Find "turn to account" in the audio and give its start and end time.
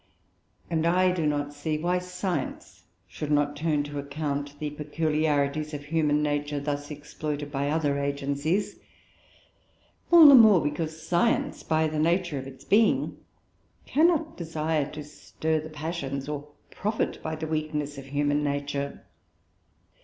3.55-4.57